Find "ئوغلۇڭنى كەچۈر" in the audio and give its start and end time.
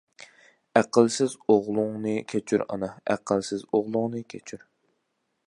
1.55-2.65, 3.71-4.67